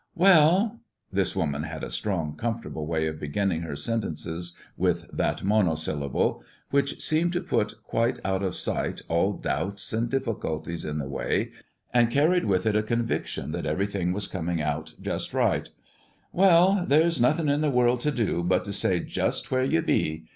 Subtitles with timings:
[0.15, 0.79] "Well,"
[1.13, 6.99] this woman had a strong, comfortable way of beginning her sentences with that monosyllable, which
[7.03, 11.51] seemed to put quite out of sight all doubts and difficulties in the way,
[11.93, 15.69] and carried with it a conviction that everything was coming out just right,
[16.33, 20.25] "well, there's nothing in the world to do but to stay just where you be.